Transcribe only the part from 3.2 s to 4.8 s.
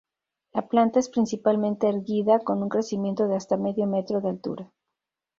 de hasta medio metro de altura.